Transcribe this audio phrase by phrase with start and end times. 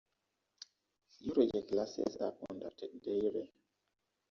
[1.13, 3.53] Theology classes are conducted daily.